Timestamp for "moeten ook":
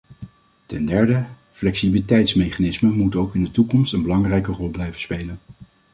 2.93-3.35